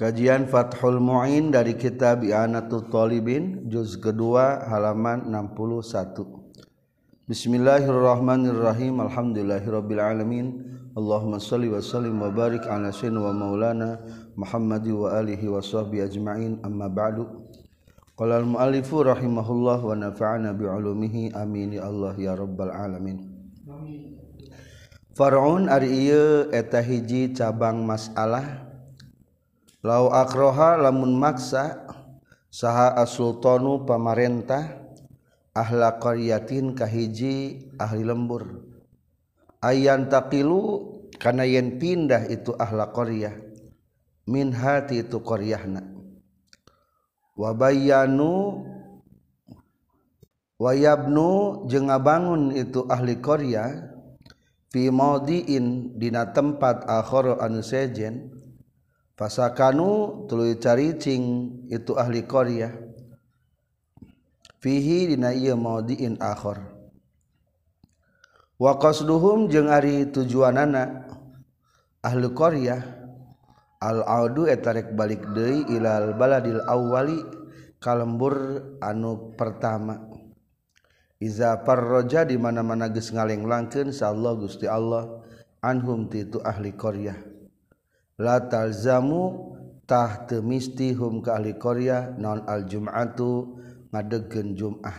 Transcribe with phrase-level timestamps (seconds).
[0.00, 7.28] Kajian Fathul Mu'in dari kitab I'anatul Talibin juz kedua halaman 61.
[7.28, 8.96] Bismillahirrahmanirrahim.
[8.96, 10.46] Alhamdulillahirabbil alamin.
[10.96, 14.00] Allahumma shalli wa sallim wa barik ala sayyidina wa maulana
[14.40, 16.64] Muhammadi wa alihi wa sahbihi ajma'in.
[16.64, 17.28] Amma ba'du.
[18.16, 23.20] Qala al-mu'allifu rahimahullah wa nafa'ana bi 'ulumihi amin ya Allah ya rabbal alamin.
[23.68, 24.16] Amin.
[25.12, 28.69] Faraun ari ieu eta hiji cabang masalah
[29.80, 31.88] lau akroha lamun maksa
[32.52, 34.80] saha asultanu pamarentah
[35.56, 38.64] ahla qaryatin kahiji ahli lembur.
[39.60, 40.88] Ayan taqilu
[41.20, 43.36] kana yen pindah itu ahla qaryah
[44.24, 45.84] min hati itu qaryahna
[47.36, 48.64] Wa bayyanu
[50.60, 53.92] wa yabnu jeung ngabangun itu ahli qaryah
[54.72, 58.39] fi maudiin dina tempat akhara anu sejen
[59.20, 62.72] pasakanu tuluy caricing itu ahli Korea
[64.64, 66.56] fihi dina ieu maudiin akhir.
[68.56, 71.04] Wa qasduhum jeung ari tujuanana
[72.00, 72.80] ahli Korea
[73.84, 77.20] al audu eta rek balik deui ilal baladil awwali
[77.76, 78.36] kalembur
[78.80, 80.00] anu pertama.
[81.20, 85.20] Iza parroja di mana-mana geus ngalenglangkeun sa Allah Gusti Allah
[85.60, 87.29] anhum ti ahli Korea
[88.20, 89.50] talzamu
[89.88, 93.58] tah mistihum ke ahli Korea non al-jum'atu
[93.90, 94.96] ngadegen Jum'ah.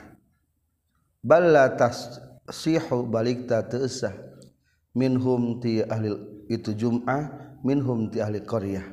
[1.22, 4.11] Balla tashihu balik ta teusah
[4.97, 6.11] minhum ti ahli
[6.50, 8.83] itu Jum'ah minhum ti ahli Korea.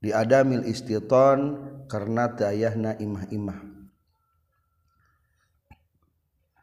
[0.00, 1.60] Di adamil istiton
[1.90, 3.68] karena tayahna imah-imah.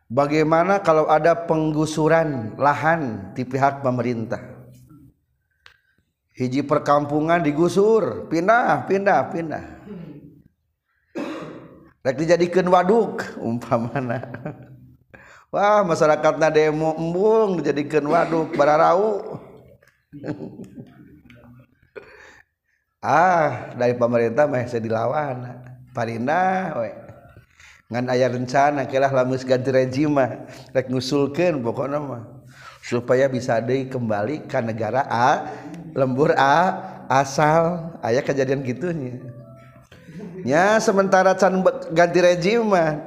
[0.07, 4.56] Bagaimana kalau ada penggusuran lahan di pihak pemerintah?
[6.37, 8.29] hiji perkampungan digusur.
[8.29, 9.65] Pindah pindah pindah.
[12.05, 14.21] Rek dijadikan waduk umpamana.
[15.51, 19.41] Wah masyarakatnya demo embung dijadikan waduk bararau.
[23.01, 25.65] Ah dari pemerintah mah saya dilawan.
[25.91, 26.93] Parina we.
[27.87, 30.43] Ngan aya rencana kelah lamus ganti rejima
[30.75, 32.23] rek ngusulkeun pokoknya mah
[32.83, 35.47] supaya bisa deui kembali ke negara A
[35.97, 36.77] lembur a
[37.09, 37.97] asal.
[38.05, 39.17] Ayah kejadian gitunya.
[40.45, 43.01] Nya sementara can ganti rejiman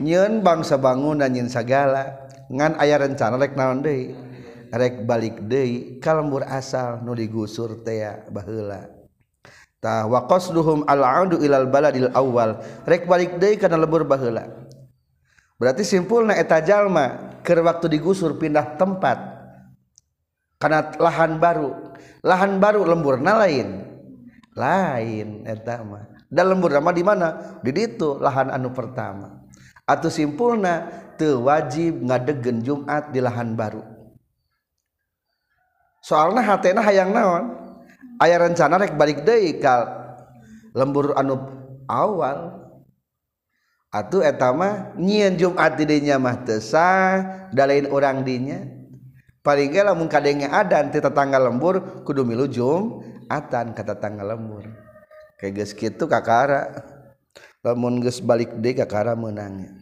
[0.00, 4.16] nyen bangsa bangunan nyen segala ngan ayah rencana rek naon deui?
[4.72, 8.00] Rek balik deui ka lembur asal nu digusur teh
[8.32, 8.88] baheula.
[9.80, 14.48] Tah wa qasduhum al audu ilal baladil awal rek balik deui kana lembur baheula.
[15.60, 19.39] Berarti simpulna eta jalma keur waktu digusur pindah tempat.
[20.60, 21.96] Karena lahan baru.
[22.20, 23.16] Lahan baru lembur.
[23.16, 23.88] Na lain.
[24.54, 27.58] Lain etama dan lembur nama di mana?
[27.58, 29.42] Di itu lahan anu pertama.
[29.82, 30.86] Atau simpulna
[31.18, 33.82] tu wajib ngadegen Jumat di lahan baru.
[36.00, 37.58] Soalnya hatena hayang naon?
[38.22, 39.90] Ayah rencana rek balik deui kal
[40.70, 41.34] lembur anu
[41.90, 42.70] awal.
[43.90, 46.62] Atau etama nyieun Jumat di dinya mah teu
[47.50, 48.62] dalain orang dinya
[49.40, 52.46] paling lamun kadenge adan ti tetangga lembur kudu milu
[53.30, 54.64] atan kata tetangga lembur.
[55.40, 56.84] Kayak geus kitu kakara.
[57.64, 59.80] Lamun geus balik deui kakara meunangnya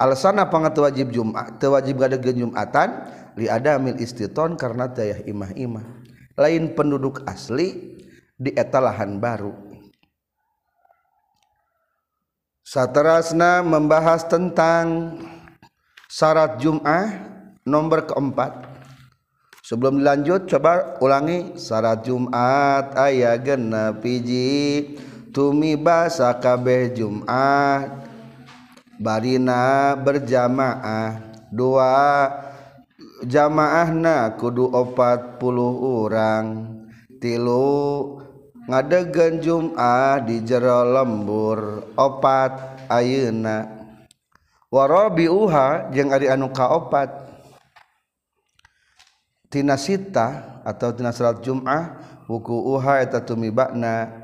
[0.00, 2.88] alasan apa nggak wajib jumat wajib gak ada jumatan?
[3.36, 5.86] Li ada mil istiton karena daya imah-imah.
[6.40, 8.00] Lain penduduk asli
[8.34, 9.54] di etalahan baru.
[12.64, 15.18] Saterasna membahas tentang
[16.10, 17.06] syarat Jum'ah
[17.66, 18.69] nomor keempat
[19.70, 21.54] Sebelum dilanjut coba ulangi.
[21.54, 24.98] Syarat Jumat ayah genep piji.
[25.30, 28.02] Tumi basa kabeh Jumat.
[28.98, 31.22] Barina berjamaah.
[31.54, 32.26] Dua
[33.22, 36.66] jamaahna kudu opat puluh orang
[37.22, 38.18] tilu
[38.66, 41.94] ngadegen Jumat di jero lembur.
[41.94, 43.70] Opat ayeuna.
[44.66, 47.29] Warabi uha jeung ari anu kaopat
[49.50, 51.98] tina sita atau tina salat Jum'ah
[52.30, 54.22] wuku'uha eta tumibakna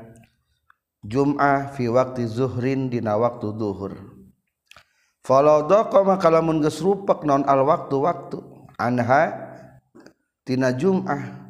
[1.03, 3.93] Jum'ah fi waktu zuhrin dina waktu duhur.
[5.21, 8.39] Falau doqa maka lamun geus rupak non al waktu waktu
[8.79, 9.35] anha
[10.47, 11.47] tina Jum'ah.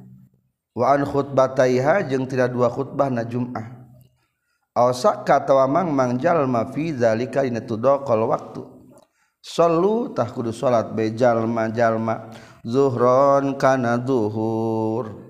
[0.78, 3.78] Wa an khutbataiha jeung tina dua khutbah na Jum'ah.
[4.78, 8.62] Aw sakka tawa mang mang jalma fi zalika dina tudaqal waktu.
[9.42, 12.30] Sallu tah kudu salat be jalma jalma
[12.68, 15.24] zuhron kana zuhur.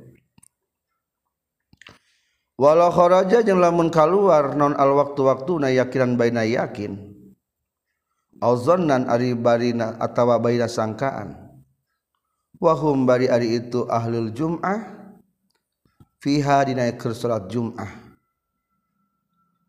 [2.58, 6.98] Wallahraja yang lamun kal keluar non al waktu-waktu na yakinan baina yakin.
[8.42, 11.38] Alzonan aribarina atawa baina sangkaan.
[12.58, 15.14] Wahum bari ari itu ahlul jum'ah
[16.18, 18.10] fiha dina salat jum'ah.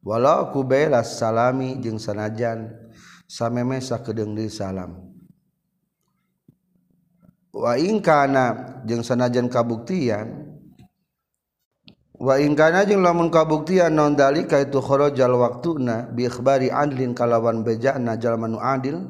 [0.00, 2.72] Walau kubela salami jeung sanajan
[3.28, 5.07] sameme sakedeung deui salam
[7.54, 10.58] waingkana jeung sanajan kabuktian
[12.18, 18.58] waingkana jeung lamun kabuktian non dalika itu kharajal waktuna biikhbari adlin kalawan bejana jalma nu
[18.58, 19.06] adil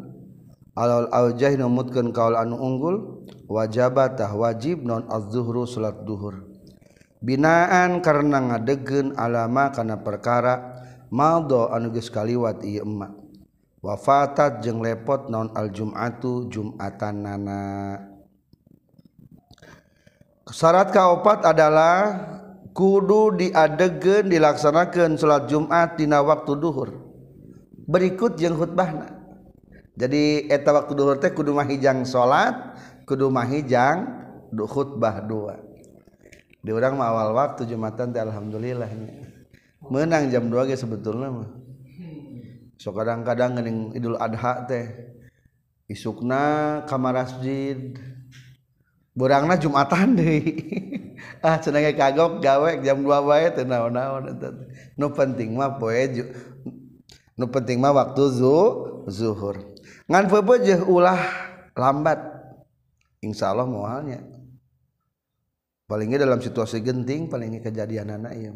[0.79, 6.47] alal aujah numutkeun kaul anu unggul wajabatah wajib non az-zuhru salat duhur.
[7.19, 10.79] Binaan karena ngadegen alama karena perkara
[11.11, 13.11] maldo anu geus kaliwat ieu emak
[13.83, 18.08] wafatat jeung lepot non al jum'atu jumatan jum'atanana.
[20.51, 22.27] syarat kaopat adalah
[22.73, 26.91] kudu diadegen dilaksanakan salat Jumat dina waktu duhur.
[27.89, 29.17] Berikut yang khutbahna.
[29.99, 32.55] Jadi eta waktu duhur teh kudu mahijang salat
[33.09, 34.05] kudu mahijang
[34.53, 35.59] khutbah dua.
[36.59, 38.91] Di orang mah awal waktu Jumatan teh alhamdulillah
[39.89, 41.51] menang jam 2 ge sebetulnya mah.
[42.79, 44.85] So kadang-kadang geuning Idul Adha teh
[45.91, 47.95] isukna ka masjid.
[49.19, 50.47] burangna Jumatan deui.
[51.47, 54.55] ah cenah kagok gawe jam 2 bae teu naon-naon eta.
[54.95, 56.07] Nu penting mah poe
[57.35, 58.55] nu penting mah waktu zu
[59.11, 59.59] zuhur.
[60.07, 61.19] Ngan peupeut jeung ulah
[61.75, 62.23] lambat.
[63.19, 64.23] Insyaallah moalnya.
[65.91, 68.55] Palingnya dalam situasi genting palingnya kejadian anak ieu.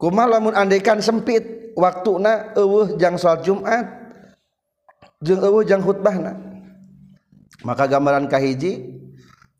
[0.00, 3.84] Kuma lamun andaikan sempit waktuna eueuh jang salat Jumat
[5.20, 6.36] jeung eueuh jang khutbahna.
[7.64, 8.96] Maka gambaran kahiji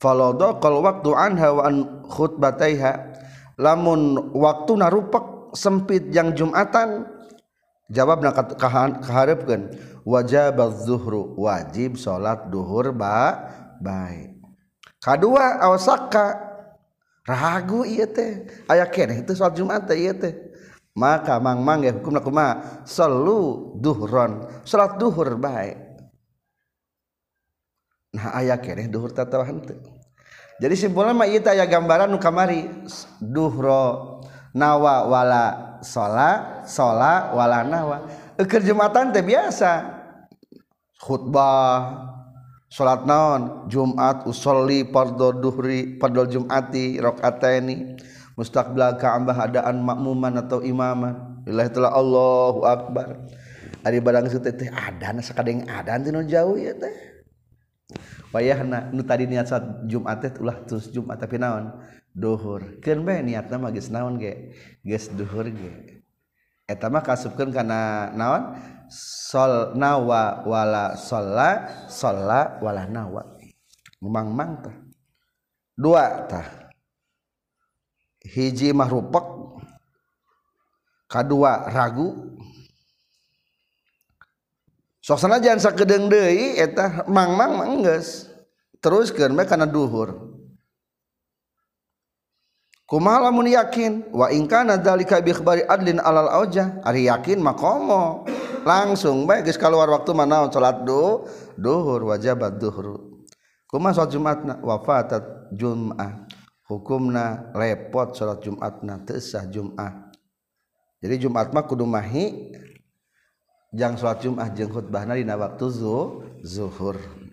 [0.06, 3.18] falodo qal waktu anha wa an khutbataiha.
[3.58, 7.08] Lamun waktu na rupek sempit jang Jumatan
[7.88, 8.30] jawabna
[9.00, 9.72] kaharepkeun
[10.04, 13.48] wajib zuhru wajib salat duhur ba
[13.80, 14.36] baik
[15.00, 16.36] kedua awasaka
[17.24, 18.44] ragu iya teh.
[18.68, 20.36] Aya keneh itu soal Jumat iya teh.
[20.96, 22.84] Maka mang mang ya hukumna kumaha?
[22.84, 25.80] Salu duhron salat duhur bae.
[28.12, 29.95] Nah aya keneh duhur tatawahan teh
[30.56, 32.64] jadi simpulan mah itu ya gambaran nu kamari.
[33.20, 34.20] Duhro
[34.56, 35.44] nawa wala
[35.84, 38.08] sola sola wala nawa.
[38.40, 39.84] Eker jumatan teh biasa.
[40.96, 42.08] Khutbah
[42.72, 48.00] salat naon jumat usolli fardhu duhri fardhu jumati rakaataini
[48.34, 51.44] mustaqbal ka'bah adaan makmuman atau imaman.
[51.44, 53.28] Lillahi taala Allahu akbar.
[53.84, 56.96] Ari barang situ teh adan sakadeng adan tinu jauh ya teh.
[58.36, 61.72] payahna nu tadi niat saat Jumat teh ulah terus Jumat tapi naon?
[62.12, 62.80] Duhur.
[62.84, 64.52] Keun bae niatna mah geus naon ge?
[64.84, 66.04] Geus duhur ge.
[66.68, 68.60] Eta mah kasupkeun kana naon?
[68.92, 73.24] Sol nawa wala sola sola wala nawa.
[74.04, 74.76] Memang mang tah.
[75.72, 76.68] Dua tah.
[78.20, 79.26] Hiji mah rupek.
[81.08, 82.36] Kadua ragu.
[85.00, 88.25] Soksana jangan sakedeng deui eta mang mang mah geus
[88.86, 90.14] teruskeun bae kana duhur.
[92.86, 94.14] Kumaha lamun yakin?
[94.14, 95.34] Wa in kana dzalika bi
[95.66, 98.22] adlin alal auja ari yakin makomo
[98.62, 101.26] langsung baik geus keluar waktu mana salat do
[101.58, 103.02] duhur wajibat duhur.
[103.66, 104.54] Kumaha salat jumatna?
[104.62, 106.30] Wafatat jum'ah.
[106.70, 110.14] Hukumna lepot salat jumatna teu sah jum'ah.
[111.02, 112.54] Jadi jumat mah kudu mahi
[113.74, 117.25] jang salat jum'ah jeung khutbahna dina waktu zu, zuhur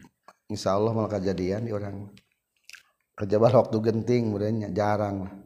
[0.52, 2.10] Insya Allah malah kejadian di orang.
[3.14, 5.30] Kejabat waktu genting mudahnya jarang.
[5.30, 5.44] Lah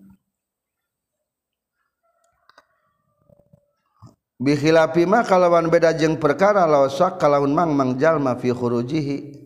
[4.37, 9.45] bihilafima kalawan beda jeng perkara laosak kalawan mang mang jalma fi khurujihi.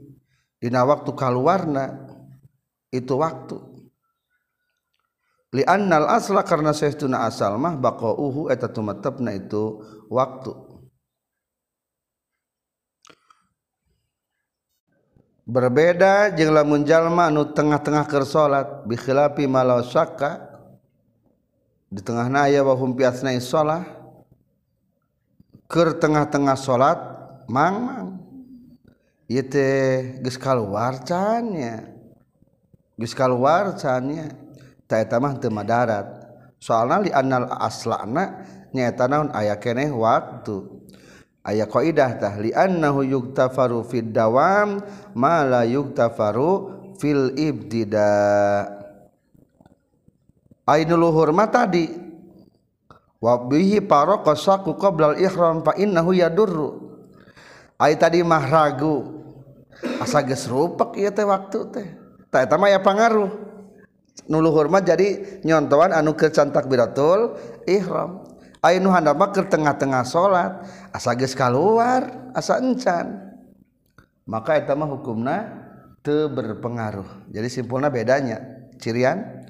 [0.61, 2.05] Dina waktu kaluarna
[2.93, 3.57] itu waktu.
[5.57, 10.53] Li annal asla karena saestuna asal mah baqauhu eta tumetepna itu waktu.
[15.51, 20.47] berbeda jeung lamun jalma anu tengah-tengah keur salat bikhilafi malau syaka
[21.91, 23.83] di tengahna aya wa hum piasna shalah
[25.67, 26.99] keur tengah-tengah salat
[27.51, 28.07] mang mang
[29.27, 31.91] ieu teh geus kaluar cannya
[32.95, 34.31] geus kaluar cannya
[34.91, 36.19] ta eta mah teu madarat.
[36.59, 38.43] Soalna li annal aslana
[38.75, 40.80] nyaeta naon aya keneh waktu.
[41.41, 42.37] Aya qaidahtah
[43.01, 44.81] yuktafaru fiddawam
[45.17, 46.51] mala yuktafaru
[47.01, 48.79] fil ibtida.
[50.71, 51.91] Luhur mata tadi
[53.19, 56.69] wabihi parokosaku qoblal ihram fa innahu yadurru.
[57.81, 59.19] Ai tadi mah ragu
[59.99, 61.87] asa geus rupek ieu teh waktu teh.
[62.31, 63.51] Ta eta mah ya pangaruh.
[64.31, 67.35] Nuluhur mah jadi nyontoan anu keur can takbiratul
[67.67, 68.30] ihram
[68.61, 70.61] ai nu handap mah keur tengah-tengah salat
[70.93, 73.33] asa geus kaluar asa encan.
[74.29, 75.37] Maka eta mah hukumna
[76.05, 77.27] teu berpengaruh.
[77.33, 79.41] Jadi simpulna bedanya cirian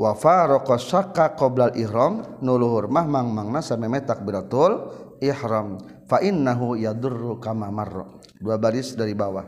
[0.00, 4.88] wa farqa syakka qoblal ihram nuluhur mah mang mangna sameme takbiratul
[5.20, 5.78] ihram.
[6.08, 8.08] Fa innahu yadurru kama marra.
[8.40, 9.44] Dua baris dari bawah.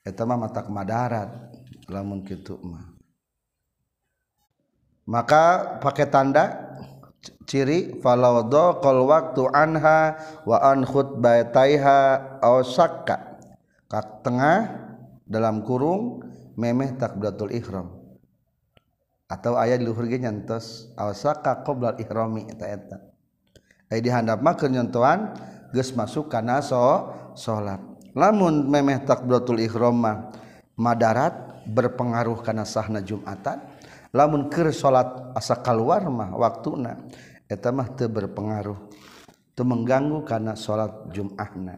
[0.00, 1.28] Eta mah matak madarat
[1.92, 2.96] lamun kitu mah.
[5.04, 6.44] Maka pakai tanda
[7.44, 8.46] ciri falau
[8.80, 11.98] qol waktu anha wa an khutbataiha
[12.40, 13.40] aw sakka
[13.88, 14.84] kat tengah
[15.24, 16.24] dalam kurung
[16.58, 17.88] memeh takbiratul ihram.
[19.24, 22.98] Atau ayat di luhur ge nyantos awsaka qoblal ihrami eta eta.
[23.88, 25.32] Ai dihandap mah nyontoan
[25.74, 27.82] geus masuk kana so salat
[28.14, 30.30] lamun memeh takbiratul ihram mah
[30.78, 33.58] madarat berpengaruh kana sahna jumatan
[34.14, 37.02] lamun keur salat asa keluar mah waktuna
[37.50, 38.78] eta mah teu berpengaruh
[39.58, 41.74] teu mengganggu kana salat jum'ahna.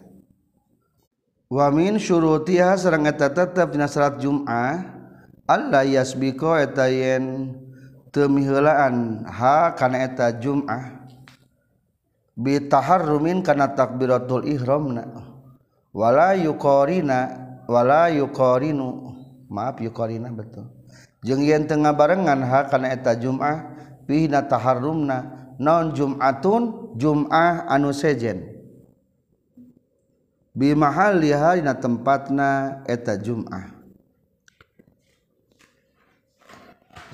[1.48, 4.76] Wa min syurutiha sareng eta tetep dina salat jum'ah
[5.48, 7.56] Allah yasbiko eta yen
[8.12, 11.08] teu miheulaan ha kana eta jum'ah.
[12.36, 15.08] Bi taharrumin kana takbiratul ihramna.
[15.96, 17.18] Wala yuqarina
[17.64, 19.16] wala yuqarinu.
[19.48, 20.75] Maaf yuqarina betul.
[21.26, 23.74] Jeung yen teu ngabarengan ha kana eta jum'ah
[24.06, 25.18] na taharrumna
[25.58, 26.94] non jum'atun?
[26.96, 28.56] Jum'ah anu sejen.
[30.56, 33.76] Bi mahalliha dina tempatna eta jum'ah.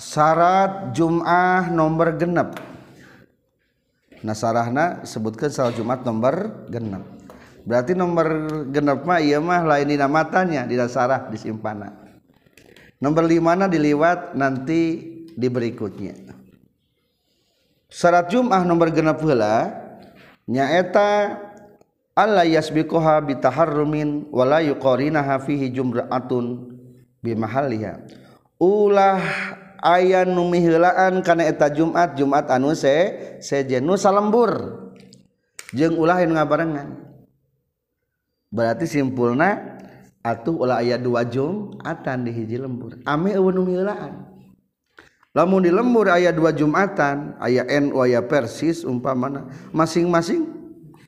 [0.03, 2.59] Syarat Jumah nomor genep.
[4.23, 7.03] Nasarahna sebutkan salat Jumat nomor genep.
[7.63, 8.27] Berarti nomor
[8.71, 12.02] genep mah iya mah lain di matanya di dasarah disimpana
[13.03, 15.03] nomor limana diliwat nanti
[15.35, 16.15] di berikutnya.
[17.91, 19.75] Syarat Jum'ah nomor genap hela
[20.47, 21.37] nyaeta
[22.15, 26.73] Allah yasbiquha bitaharrumin wala yuqarinaha fihi jumra'atun
[27.25, 28.05] bimahaliha.
[28.63, 29.19] Ulah
[29.83, 34.79] aya numihilaan kana eta Jumat Jumat anu se sejen nu salembur.
[35.73, 37.01] Jeung ulah yang ngabarengan.
[38.53, 39.72] Berarti simpulna
[40.23, 42.97] atuh ulah aya dua jumatan di hiji lembur.
[43.03, 44.33] Ame eueun nu milaan
[45.35, 50.47] lamun di lembur aya dua jumatan aya NU aya persis umpamana masing-masing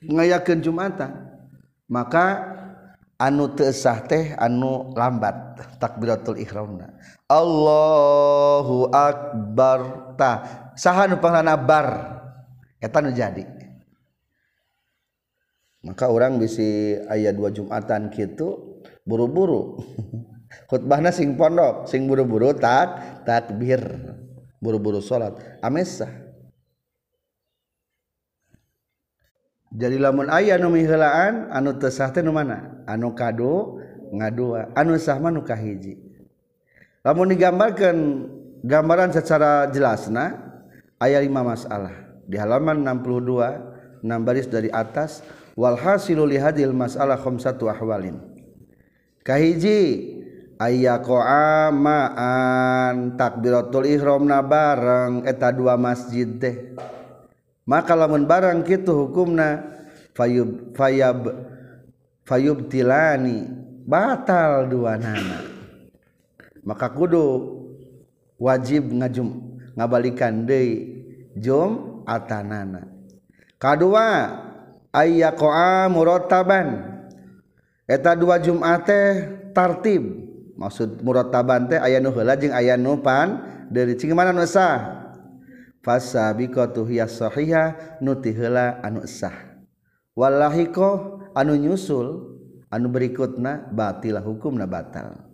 [0.03, 1.15] ngayakeun jumatan.
[1.87, 2.43] Maka
[3.15, 6.91] anu teu sah teh anu lambat takbiratul ihramna.
[7.31, 10.31] Allahu akbar ta.
[10.75, 12.19] Saha nu panglana bar?
[12.83, 13.47] Eta nu jadi.
[15.85, 18.74] Maka orang bisi ayat dua jumatan gitu
[19.05, 19.79] buru-buru.
[20.69, 23.79] Khutbahna sing pondok sing buru-buru tak takbir.
[24.57, 26.09] Buru-buru salat amesah.
[29.75, 32.81] Jadi lamun aya nu mihelaan anu teu sah teh mana?
[32.89, 33.77] Anu kado
[34.09, 34.73] ngadua.
[34.73, 36.01] Anu sah mah nu kahiji.
[37.05, 37.95] Lamun digambarkan
[38.65, 40.41] gambaran secara jelasna
[40.97, 41.93] ayat 5 masalah.
[42.25, 45.21] Di halaman 62 enam baris dari atas
[45.53, 48.34] walhasilu lihadil masalah khamsatu ahwalin
[49.25, 50.13] kahiji.
[50.55, 51.03] Aya
[51.75, 55.27] maan takbiratul ihram na bareng.
[55.27, 56.77] Eta dua masjid teh.
[57.67, 59.75] Maka lamun barang kitu hukumna.
[60.15, 61.27] Fayub fayab
[62.23, 63.51] fayub tilani
[63.83, 65.43] batal dua nana
[66.63, 67.51] maka kudu
[68.39, 71.03] wajib ngajum ngabalikan deui
[71.35, 72.87] jum atanana
[73.59, 74.39] kadua
[74.95, 76.94] ayyaqa'a murattaban
[77.85, 79.09] eta dua Jumat teh
[79.53, 80.03] tartib.
[80.55, 85.03] Maksud murattaban teh aya nu heula jeung aya nu pan dari cing mana nu sah?
[85.83, 89.35] Fasabiqatu hiya sahihah nu ti heula anu sah.
[90.15, 92.39] Walahiqo anu nyusul
[92.71, 95.27] anu berikutna batilah hukumna batal.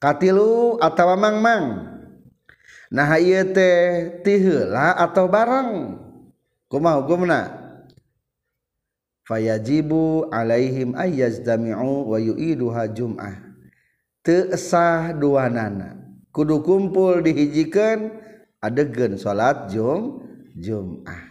[0.00, 1.64] Katilu atawa mangmang.
[2.88, 6.00] Nah ieu teh ti heula atau barang
[6.72, 7.40] kumaha hukumna?
[9.28, 13.36] Fayajibu alaihim ayyazdami'u wa yu'iduha jum'ah.
[14.24, 16.00] Teu sah duanana
[16.32, 18.08] kudu kumpul dihijikeun
[18.64, 20.24] adegeun salat jum
[20.56, 21.28] jum'ah.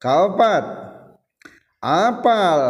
[0.00, 0.64] Kaopat
[1.84, 2.62] apal.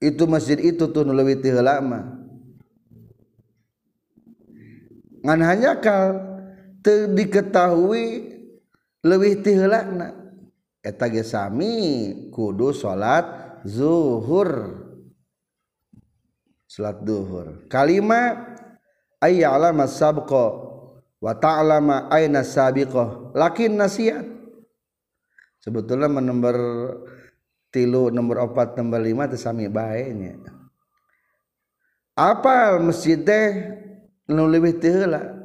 [0.00, 2.08] Itu masjid itu tuh nu leuwih tiheula mah.
[5.20, 6.16] Ngan hanya kal
[6.88, 8.32] diketahui
[9.04, 9.44] lebih
[10.80, 13.24] eta gesami kudu salat
[13.64, 14.80] zuhur.
[16.70, 18.54] Salat zuhur kalima
[19.18, 20.44] ayya'lama sabqa
[21.20, 23.34] wa ta'lama aina sabiqah?
[23.36, 24.24] Lakin nasiat
[25.60, 26.56] sebetulnya nomor
[27.68, 30.40] tilu nomor opat nomor lima itu sami baiknya
[32.16, 33.76] apal masjid teh
[34.30, 35.40] nu lebih tihela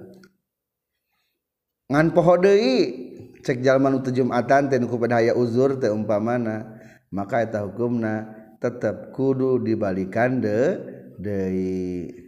[1.86, 3.14] ngan poho deui.
[3.46, 6.82] Cek jalma nu jumatan teh nu daya uzur teh umpamana
[7.14, 8.26] maka eta hukumna
[8.58, 10.82] tetap kudu dibalikan de
[11.22, 12.26] deui.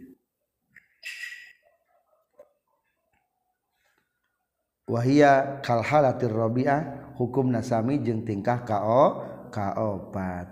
[4.88, 9.20] Wahia kalhalatir robiah hukum nasami jeng tingkah kao
[9.52, 10.48] kaopat.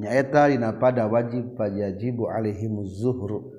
[0.00, 3.52] Nyaeta dina pada wajib pajajibu alaihimu zuhru.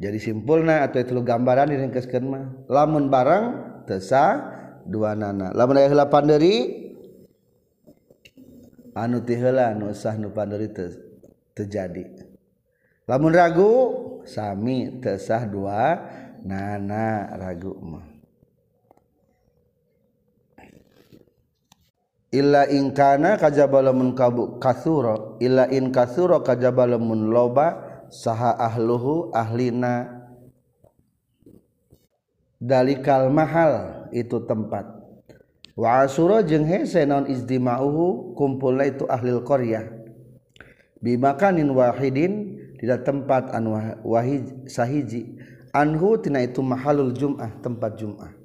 [0.00, 3.44] Jadi simpulna atau itu gambaran diringkeskeun mah lamun barang
[3.84, 4.56] tesa
[4.90, 6.54] dua nana lamun aya heula panderi
[8.98, 10.90] anu ti heula nu sah nu panderi te,
[11.54, 12.26] terjadi.
[13.06, 13.70] Lamun ragu
[14.26, 15.98] sami tesah dua
[16.42, 18.06] nana ragu mah.
[22.30, 25.38] Illa in kana kajaba lamun kabu kasuro.
[25.42, 30.19] Illa in kasuro kajaba lamun loba saha ahluhu ahlina
[32.60, 34.84] dalikal mahal itu tempat.
[35.72, 39.88] Wa asura jeung hese naon izdima'uhu kumpulna itu ahlil qaryah.
[41.00, 45.40] Bimakanin wahidin dina tempat anu wahid sahiji.
[45.72, 48.36] Anhu tina itu mahalul jum'ah tempat jum'ah.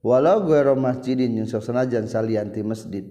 [0.00, 3.04] Walau guero masjidin jeung sanajan salian ti masjid.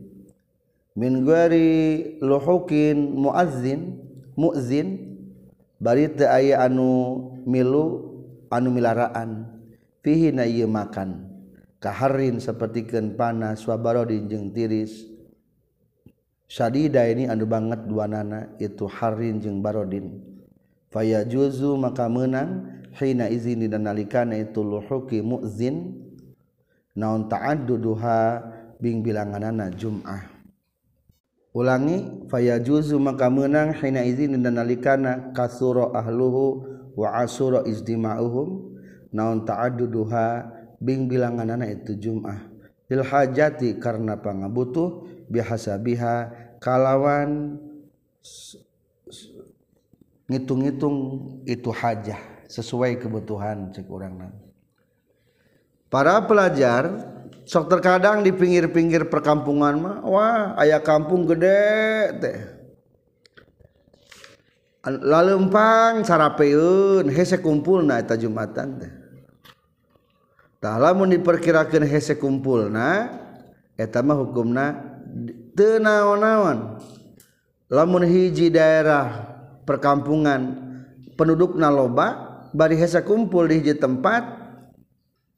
[0.96, 4.00] Min gueri luhukin muazzin
[4.40, 5.20] muazzin
[5.76, 8.16] bari teu aya anu milu
[8.48, 9.55] anu milaraan.
[10.06, 11.26] pihi na ieu makan.
[11.82, 15.10] Kaharin sapertikeun panas wa barodin jeung tiris.
[16.46, 20.22] Syadida ini anu banget duanana itu harin jeung barodin.
[20.94, 26.06] Faya juzu maka menang hina izin dan nalikana itu luhuki mu'zin.
[26.96, 28.46] Naon ta'adduduha
[28.80, 30.32] bing bilanganana jum'ah.
[31.52, 36.64] Ulangi faya juzu maka menang hina izin dan nalikana kasuro ahluhu
[36.96, 38.75] wa asuro izdima'uhum
[39.16, 40.44] naon ta'addu duha
[40.84, 42.52] bing bilanganana itu jum'ah.
[42.92, 46.30] Lil hajati karena pangabutuh bihasabiha
[46.62, 47.58] kalawan
[50.30, 50.98] ngitung-ngitung
[51.50, 54.46] itu hajah sesuai kebutuhan cek nanti
[55.90, 56.90] para pelajar
[57.46, 61.62] sok terkadang di pinggir-pinggir perkampungan mah wah ayah kampung gede
[62.22, 62.40] teh.
[64.86, 69.05] Lalempang sarapeun hese kumpulna eta jumatan teh
[70.82, 73.14] lamun diperkirakan hese kumpulna
[73.78, 74.74] etama hukumna
[75.54, 76.82] tenaon-naon
[77.70, 79.38] lamun hiji daerah
[79.70, 80.42] perkampungan
[81.14, 84.26] penduduk naloba bari hese kumpul di hiji tempat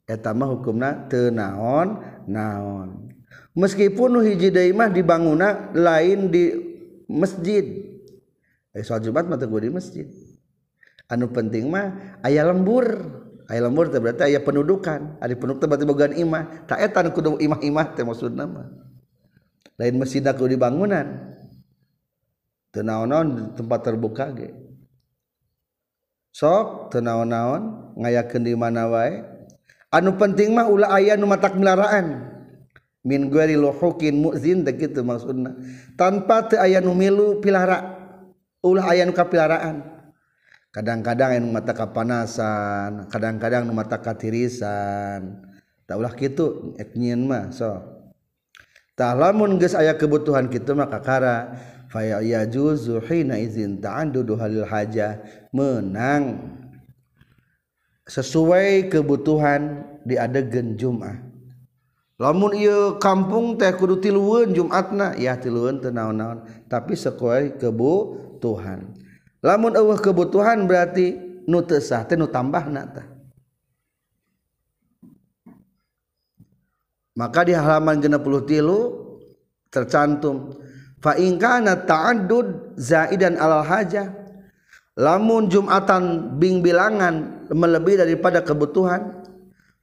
[0.08, 3.10] etama hukumna tenaon naon.
[3.58, 6.54] Meskipun hiji daimah dibanguna lain di
[7.10, 7.66] masjid.
[8.76, 10.06] Eh, soal jumat mah di masjid.
[11.10, 12.86] Anu penting mah ayah lembur.
[13.48, 15.18] aya lembur teh berarti aya pendudukan.
[15.24, 16.68] Ada penduduk teh berarti bogaan imah.
[16.68, 18.68] Tak eta kudu imah-imah teh maksudna mah
[19.78, 21.38] lain masjid kudu dibangunan.
[22.74, 24.52] Teu naon-naon tempat terbuka ge.
[26.36, 29.24] Sok teu naon-naon ngayakeun di mana wae.
[29.88, 32.28] Anu penting mah ulah aya nu matak melaraan.
[33.08, 35.56] Min gueri luhukin mu'zin teh kitu maksudna.
[35.96, 37.96] Tanpa teu aya nu milu pilara.
[38.60, 39.97] Ulah aya nu kapilaraan.
[40.72, 45.44] kadang-kadang yang mata kapanasan kadang-kadang mata katirisan.
[45.88, 47.80] Tak ulah gitu nyian mah so.
[48.98, 51.56] Tak lamun geus aya kebutuhan kitu mah kakara
[51.88, 55.22] fa yajuzu hina izin ta'addudu halil haja
[55.56, 56.54] menang.
[58.08, 61.18] Sesuai kebutuhan diadegen Jumat ah.
[62.18, 69.07] lamun iya kampung teh kudu tilueun Jumatna ya tilueun teu naon-naon tapi sesuai kebutuhan.
[69.48, 71.16] Lamun eueuh kebutuhan berarti
[71.48, 72.84] nu teu sah teh nu tambahna
[77.18, 80.54] maka di halaman 63 tercantum
[81.02, 84.30] fa in kana ta'addud zaidan alal hajah.
[84.98, 89.30] Lamun jumatan bing bilangan melebihi daripada kebutuhan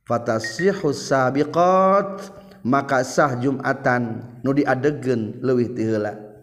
[0.03, 2.35] fatasihus sabiqat
[2.67, 6.34] maka sah jumatan nu diadegen leuwih ti heula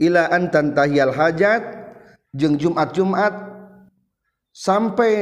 [0.00, 1.62] ilaan tantahiyal hajat
[2.34, 3.34] jeung Jumat-Jumat
[4.54, 5.12] sampai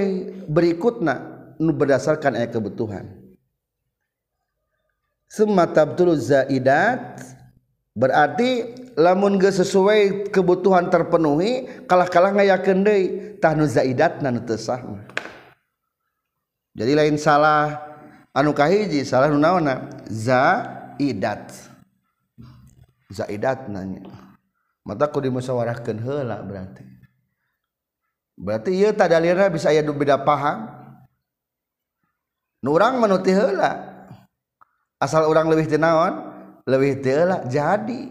[0.48, 1.20] berikutnya
[1.60, 3.08] nu berdasarkan ayat kebutuhan.
[5.28, 7.20] Summa tabtulu zaidat
[7.96, 13.04] berarti lamun ge sesuai kebutuhan terpenuhi kalah-kalah ngayakeun deui
[13.40, 14.80] tah nu zaidatna nu teu sah
[16.72, 17.80] jadi lain salah
[18.32, 21.72] anu kahiji salah nu naonna zaidat.
[23.12, 24.21] Zaidat nanya
[24.82, 26.84] mataku dimusyawarahkan hela berarti.
[28.38, 30.70] Berarti ia tak dalirnya bisa ayat beda paham.
[32.62, 34.06] Nurang menuti hela
[35.02, 36.30] asal orang lebih tenawan
[36.66, 38.10] lebih tela jadi.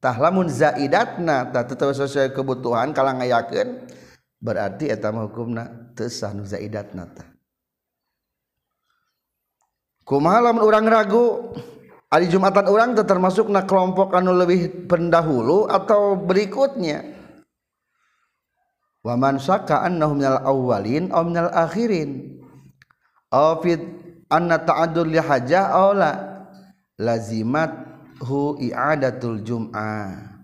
[0.00, 3.88] Tah lamun zaidatna tak tetap sesuai kebutuhan kalau ngayakeun
[4.36, 7.24] berarti eta mah hukumna teu sah nu zaidatna tah.
[10.04, 11.56] Kumaha lamun urang ragu?
[12.14, 17.02] Hari Jumatan orang termasuk na kelompok anu lebih pendahulu atau berikutnya?
[19.02, 22.38] Wa man syaka annahu minal awwalin aw minal akhirin.
[23.34, 23.82] Aw fit
[24.30, 26.12] anna ta'addul li hajah aula
[27.02, 27.74] lazimat
[28.22, 30.38] hu i'adatul jum'ah.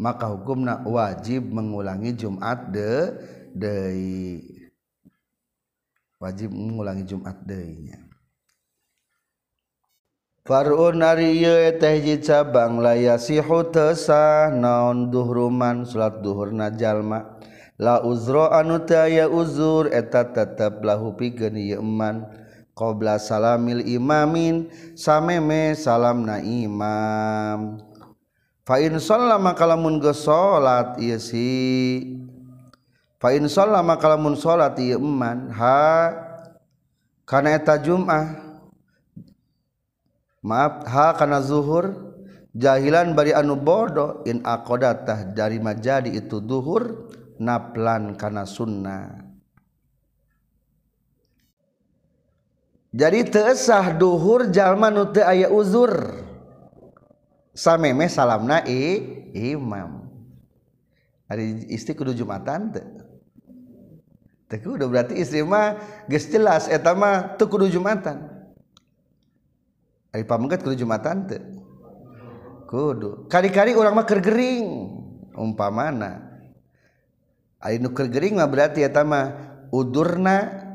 [0.00, 3.12] Maka hukumna wajib mengulangi Jumat de
[3.52, 4.40] deui
[6.16, 7.92] wajib mengulangi Jumat deui
[10.50, 17.38] E cabang la yasihu layasihutesah naon duhruman salat duhurna jalma.
[17.78, 22.26] La uzra anu ya uzur eta tetep lahu pigeun ieu eman.
[22.74, 24.66] Qobla salamil imamin
[24.98, 27.78] sameme salam na imam
[28.66, 32.26] fa'in lama kalamun geus salat ieu si.
[33.22, 35.46] Fa fa'in lama kalamun salat ieu eman.
[35.54, 36.10] Ha
[37.22, 38.49] kana eta jumat.
[40.44, 42.10] maaf ha kana zuhur.
[42.50, 47.06] Jahilan bari anu bodoh in akodatah dari majadi itu duhur
[47.38, 49.30] naplan kana sunnah.
[52.90, 56.26] Jadi teesah duhur jalma nu teu aya uzur.
[57.54, 58.98] Sameme salamna i
[59.30, 60.10] imam.
[61.30, 62.82] Hari istri kudu jumatan teu.
[64.50, 65.78] Teu kudu berarti istri mah
[66.10, 68.39] geus jelas eta mah teu kudu jumatan.
[70.10, 71.38] Ari pamengket kudu Jumatan teu.
[72.66, 73.26] Kudu.
[73.30, 74.66] Kari-kari urang mah keur gering
[75.34, 76.42] umpamana.
[77.62, 79.34] Ari nu keur gering mah berarti eta mah
[79.70, 80.66] udurna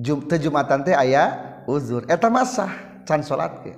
[0.00, 2.08] Jum, teu Jumatan teh aya uzur.
[2.08, 3.74] Eta mah sah can salat ke.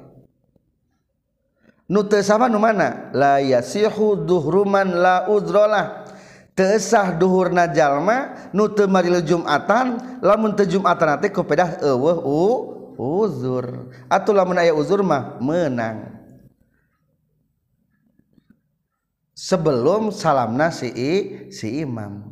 [1.91, 3.11] Nu teu sama nu mana?
[3.11, 6.07] La yasihu duhruman la udrolah.
[6.53, 12.41] Teu sah duhurna jalma nu teu maril Jumatan, lamun teu Jumatan teh kupedah eueuh u
[13.01, 13.93] uzur.
[14.11, 16.21] Atuh lamun aya uzur mah menang.
[19.33, 20.93] Sebelum salamna si
[21.51, 22.31] si imam.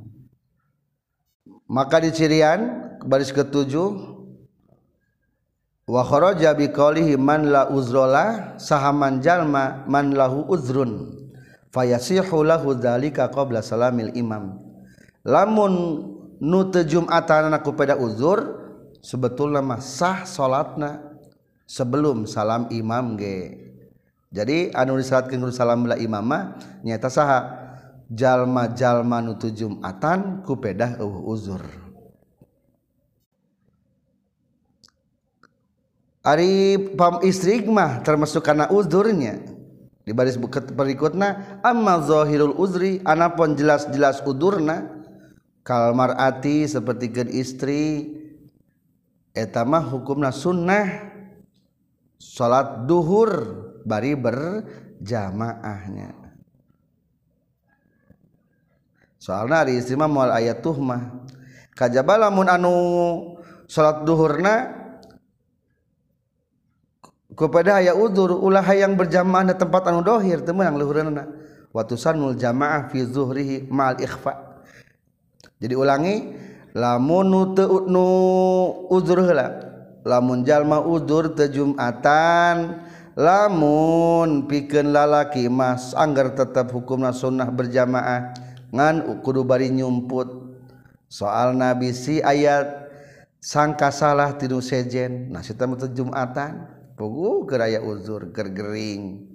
[1.66, 4.18] Maka di cirian baris ketujuh.
[5.90, 11.18] Wa kharaja bi qalihi man la uzrola sahaman jalma man lahu uzrun.
[11.75, 14.59] Fayasihu lahu dzalika qabla salamil imam.
[15.27, 15.73] Lamun
[16.38, 18.60] nu teu jumatan aku pada uzur
[19.01, 21.01] sebetulnya mah sah salatna
[21.65, 23.69] sebelum salam imam ge.
[24.31, 26.55] Jadi anu disalatkeun kudu salam bila imam mah
[26.87, 27.39] nyaeta saha
[28.07, 31.63] jalma-jalma nu teu jumatan ku pedah uh uzur.
[36.21, 39.41] Ari pam istri mah termasuk karena uzurnya.
[40.05, 44.91] Di baris buket berikutnya amma zahirul uzri anapun jelas-jelas udurna
[45.63, 48.20] kalmar ati seperti istri
[49.35, 51.11] etama hukumna sunnah.
[52.21, 53.33] Salat duhur
[53.88, 56.12] bari berjamaahnya.
[59.16, 61.25] Soalnya hari istri mah moal ayat tuh mah.
[61.73, 62.75] Kajaba lamun anu
[63.64, 64.77] salat duhurna
[67.33, 71.25] kepada ayat udur ulah yang berjamaah di tempat anu dohir temen yang luhurna.
[71.73, 74.51] Watusanul jamaah fi zuhrihi mal ikhfa.
[75.61, 76.16] Jadi ulangi
[76.75, 77.55] lamunnu
[77.89, 78.07] nu
[78.91, 79.71] udzur heula.
[80.01, 82.81] Lamun jalma udzur teu jumatan
[83.13, 88.33] lamun pikeun lalaki Mas anggar tetap hukumna sunnah berjamaah
[88.73, 90.57] ngan kudu bari nyumput.
[91.11, 92.89] Soal nabi si ayat
[93.43, 95.29] sangka salah tidur sejen.
[95.29, 96.65] Nah kita metu jumatan
[96.97, 99.27] pugu keraya uzur gergering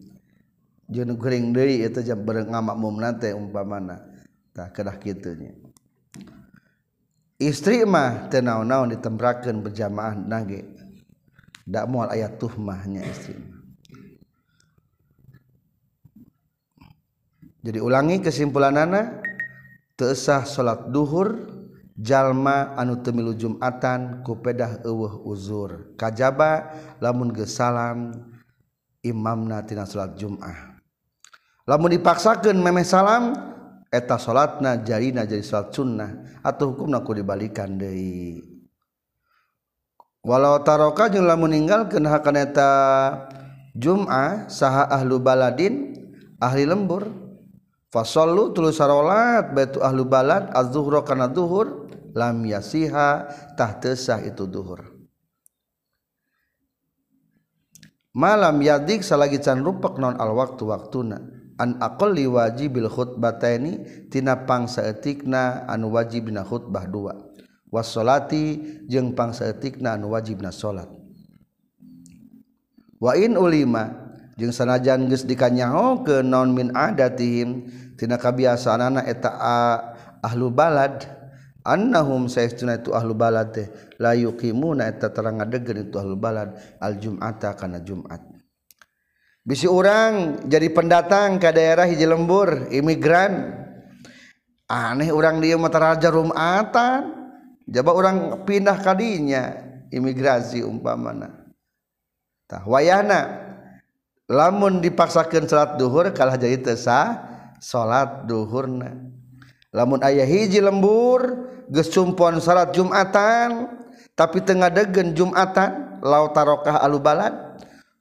[0.85, 4.01] jenuh gering deui itu jam bareng ngamak mumna teh umpamana.
[4.55, 5.64] Tah kedah kitunya
[7.41, 10.63] istri mah tenau-naun ditembrakan berjamaah nage.
[11.65, 13.55] Tidak mual ayat tuhmahnya istri
[17.65, 19.25] jadi ulangi kesimpulan anak
[19.97, 21.49] tersah salat duhur
[21.97, 25.97] jalma anu temilu jumatan kupedah eueuh uzur.
[25.97, 26.69] Kajaba
[27.01, 28.13] lamun gesalam
[29.01, 30.77] imamna tina salat jumat
[31.65, 33.33] lamun dipaksakan memeh salam
[33.95, 36.11] eta salatna jarina jadi salat sunnah.
[36.43, 38.43] Atau hukumna ku dibalikan deui.
[40.19, 42.71] Walau taroka jeung lamun ninggalkeun hakana eta
[43.71, 45.95] jumat saha ahlu baladin
[46.43, 47.23] ahli lembur.
[47.95, 53.27] Fasallu tuluy salat baitu ahlu balad az-zuhra kana zuhur lam yasiha
[53.59, 54.87] tah tesah itu zuhur
[58.15, 61.19] malam yadik salagi can rupak non al waktu waktuna
[61.59, 67.13] an aqalli wajibil khutbataini tina pangsa etikna anu wajibna khutbah dua.
[67.71, 70.87] Was salati jeung pangsaeutikna anu wajibna salat
[73.03, 77.67] wa in ulima jeung sanajan geus dikanyaho ke non min adatihim
[77.99, 79.31] tina kabiasaanana eta
[80.23, 81.03] ahlu balad.
[81.65, 83.65] Annahum saestuna itu ahlu balad teh
[83.97, 88.21] la yuqimuna eta terang adegan itu ahlu balad al jum'ata kana jum'at.
[89.45, 93.63] bisi orang jadi pendatang ke daerah hiji lembur imigran.
[94.65, 97.13] Aneh orang dia mataraja rumatan
[97.69, 99.53] jaba orang pindah kadinya
[99.93, 101.53] imigrasi umpamana.
[102.49, 103.45] Tah wayahna.
[104.25, 107.13] Lamun dipaksakan salat duhur kalah jadi tesa
[107.61, 108.97] salat duhurna.
[109.69, 113.69] Lamun ayah hiji lembur gesumpon salat jumatan
[114.17, 117.44] tapi tengah degen jumatan lau tarokah alubalad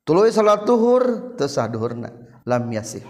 [0.05, 2.13] tuluy salat duhur teu sah duhurna.
[2.45, 3.05] Lam yasih.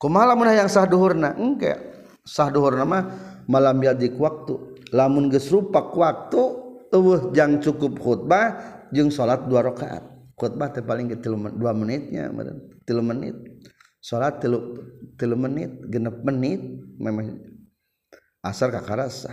[0.00, 1.36] Kumaha lamun hayang sah duhurna?
[1.36, 1.76] Engke
[2.24, 3.02] sah duhurna mah
[3.46, 4.80] malam yadik waktu.
[4.92, 6.42] Lamun geus rupak waktu
[6.92, 8.58] eueuh jang cukup khutbah
[8.92, 10.04] jeung salat dua rakaat.
[10.32, 13.36] Khutbah teh paling ke 2 menitnya 3 menit.
[14.02, 14.58] Salat 3
[15.38, 16.58] menit genep menit
[16.98, 17.38] memang
[18.42, 19.30] asar kakarasa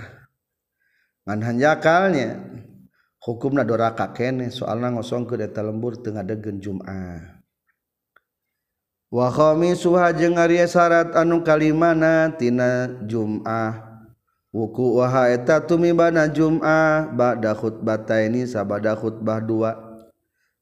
[1.25, 2.38] ngan hanjakalnya
[3.30, 7.38] hukumna doraka kene soalna ngosong ke eta lembur tengah degen Jum'ah.
[9.13, 13.86] Wa khamisuha jeung ari syarat anu kalimana tina Jum'ah.
[14.50, 19.78] Wuku waha eta tumibana Jum'ah ba'da khutbataini sabada khutbah dua.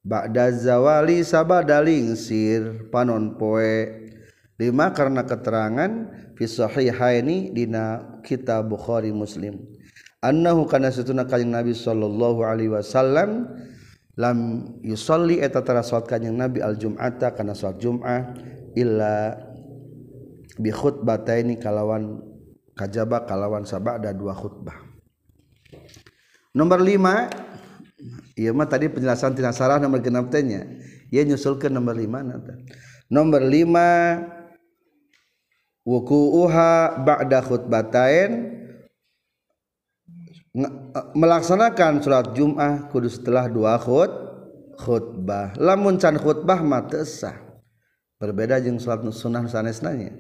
[0.03, 4.12] Ba'da zawali sabada lingsir panon poe.
[4.60, 9.76] Lima karena keterangan fi sahihaini dina kitab Bukhari Muslim.
[10.23, 13.49] annahu kana satuna kanjing Nabi sallallahu alaihi wasallam
[14.17, 14.38] lam
[14.82, 18.34] yusalli eta tara salat kanjing Nabi al Jum'ata kana salat Jum'ah
[18.73, 19.38] illa
[20.58, 22.21] bi khutbataini kalawan
[22.73, 24.77] kajaba kalawan sabada dua khutbah
[26.58, 27.30] nomor lima
[28.38, 30.62] Iya mah tadi penjelasan tina sarah nomor genap nya
[31.10, 32.53] ieu nyusulkeun nomor 5 nata.
[33.10, 33.65] Nomor 5
[35.88, 38.32] wukuuha ba'da khutbatain
[41.13, 44.09] melaksanakan sholat Jum'ah kudu setelah dua khut
[44.77, 45.57] khutbah.
[45.57, 47.37] Lamun can khutbah mah sah.
[48.17, 50.13] Berbeda jeung salat sunnah sanesnanya.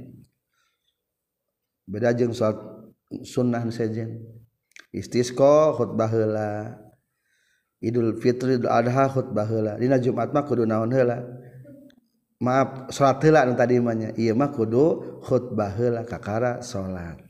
[1.89, 2.61] Beda jeung salat
[3.25, 4.21] sunnah sejen.
[4.93, 6.77] Istisqa khutbah heula.
[7.81, 9.73] Idul Fitri Idul Adha khutbah heula.
[9.81, 11.25] Dina Jumat mah kudu naon heula?
[12.37, 17.26] Maaf salat heula tadi mah ieu mah kudu khutbah heula kakara salat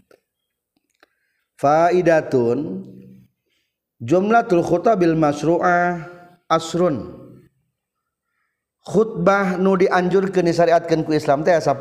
[1.58, 2.86] faidatun
[4.02, 6.06] jumlatul khutabil masru'ah
[6.48, 7.18] asrun.
[8.88, 11.76] Khutbah nu dianjurkeun disyariatkeun ku Islam teh 10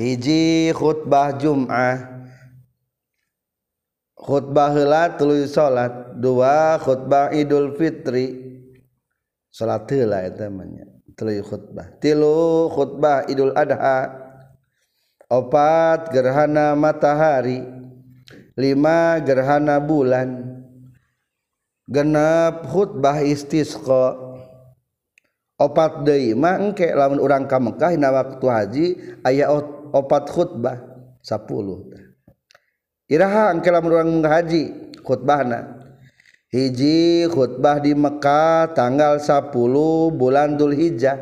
[0.00, 2.24] hiji khutbah Jum'ah.
[4.16, 8.34] Khutbah heula tuluy salat dua khutbah Idul Fitri.
[9.52, 10.66] Salat heula eta mah
[11.20, 11.86] khutbah.
[12.02, 14.10] Tilu khutbah Idul Adha.
[15.30, 17.79] Opat gerhana matahari
[18.60, 20.60] lima gerhana bulan.
[21.88, 24.28] Genep khutbah istisqa.
[25.60, 28.86] Opat deui mah engke lamun urang ka Mekah dina waktu haji
[29.20, 29.52] aya
[29.92, 30.80] opat khutbah
[31.20, 35.80] 10 iraha engke lamun urang haji khutbahna.
[36.50, 39.52] Hiji khutbah di Mekah tanggal 10
[40.16, 41.18] bulan Dzulhijjah.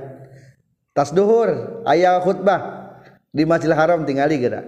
[0.94, 2.88] Tas duhur ayah khutbah
[3.34, 4.64] di Masjidil Haram tinggali gerak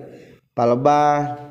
[0.52, 1.49] palebah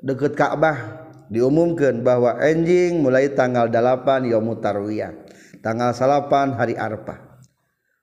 [0.00, 5.14] deket Ka'bah diumumkan bahwa enjing mulai tanggal 8 Yaumut Tarwiyah
[5.62, 7.30] tanggal 8 hari Arfah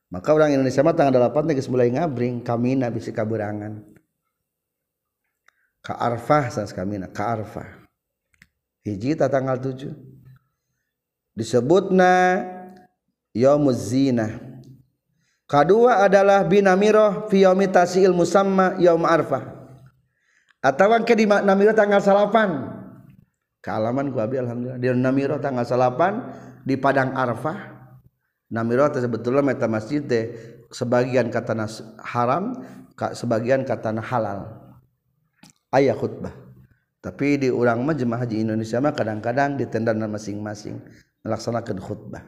[0.07, 3.83] maka orang Indonesia mah tanggal 8 geus mulai ngabring kamina bisi kaberangan.
[5.83, 7.83] Ka Arfah sas kamina ka Arfah
[8.87, 9.91] hiji tanggal 7
[11.35, 12.43] disebutna
[13.35, 14.47] yaumuz zinah.
[15.47, 19.56] Kedua adalah binamiroh fi yaumi tasiil musamma yaum arfah
[20.67, 22.75] atau ke di Namiro tanggal salapan.
[23.63, 24.79] Kealaman ku abi alhamdulillah.
[24.79, 26.27] Di Namiro tanggal salapan
[26.67, 27.55] di Padang Arfah.
[28.51, 30.35] Namiro sebetulnya meta masjid teh
[30.71, 31.55] sebagian kata
[32.03, 32.51] haram
[33.15, 34.59] sebagian kata halal.
[35.71, 36.35] Ayah khutbah.
[36.99, 40.83] Tapi di urang mah jemaah haji Indonesia mah kadang-kadang di tenda masing-masing
[41.23, 42.23] melaksanakan khutbah.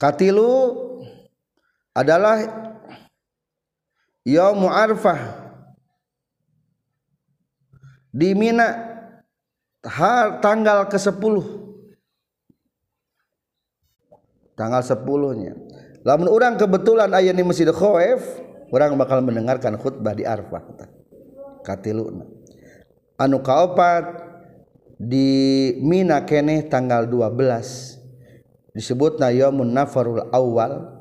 [0.00, 0.80] Katilu
[1.92, 2.40] adalah
[4.24, 5.41] Yaumu Arfah
[8.12, 8.68] di Mina
[10.38, 11.34] tanggal ke-10
[14.54, 15.56] tanggal 10-nya
[16.04, 18.20] lamun orang kebetulan aya di Masjid Khaif
[18.70, 20.62] orang bakal mendengarkan khutbah di Arfah
[21.62, 22.26] katiluna.
[23.16, 24.04] Anu kaopat
[24.98, 31.00] di Mina keneh tanggal 12 disebut na yaumun nafarul awal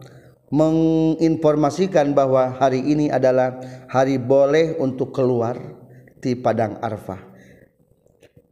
[0.52, 5.81] menginformasikan bahwa hari ini adalah hari boleh untuk keluar
[6.22, 7.20] di padang arfah.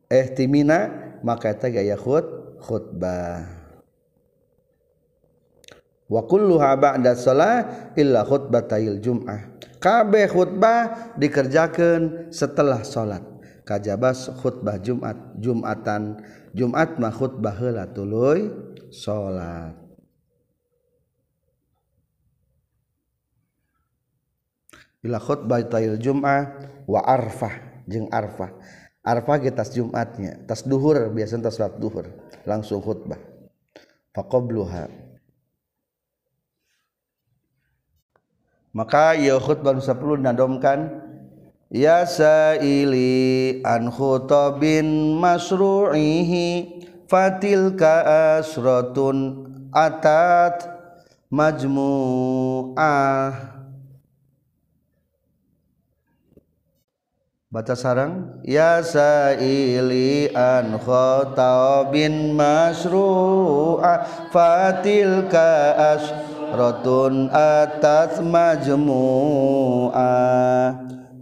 [0.10, 0.90] Eh timina
[1.22, 3.46] maka eta gaya khut khutbah.
[6.10, 9.62] Wa kulluha ba'da shalah illa khutbatayil jum'ah.
[9.78, 13.22] Kabeh khutbah dikerjakan setelah salat
[13.64, 16.20] kajabas khutbah Jumat Jumatan.
[16.58, 18.50] Jumat mah khutbah heula tuluy
[18.90, 19.89] salat
[25.04, 25.64] khutbah
[25.96, 26.42] Jumah
[26.90, 28.52] waarfah jeng arfah.
[29.00, 32.06] Arfa kita Jumatnya tas dhuhur biasa surat dhuhur
[32.44, 33.18] langsung khutbah.
[34.12, 35.10] Faqabluha
[38.70, 41.02] maka ya khutbah 10 nadomkan
[41.74, 46.78] ya saili an khutabin masru'ihi
[47.10, 48.06] fatilka
[48.38, 50.70] asratun atat
[51.34, 52.80] majmu'ah
[57.50, 70.14] baca sarang ya sa'ili an khatabin masru'a fatilka asratun atas majmu'a.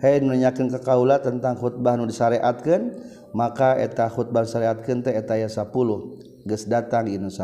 [0.03, 2.91] Hei nanyakeun ka kaula tentang khutbah nu disyariatkeun
[3.31, 5.71] maka eta khutbah syariatkeun teh eta ya 10
[6.43, 7.39] geus datang ieu 10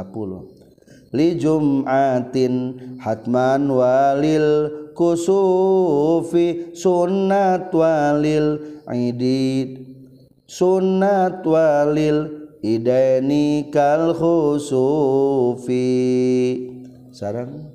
[1.15, 2.53] li jum'atin
[2.99, 9.83] hatman walil kusufi sunnat walil Aidid
[10.47, 15.83] sunnat walil idani kal khusufi
[17.11, 17.73] sarang.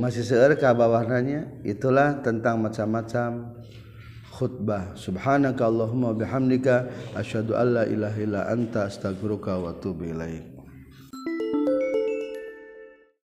[0.00, 3.59] Masih seer ke bawahnya itulah tentang macam-macam
[4.40, 4.96] khutbah.
[4.96, 10.49] Subhanaka Allahumma bihamdika asyhadu alla ilaha illa anta astaghfiruka wa atubu ilaik.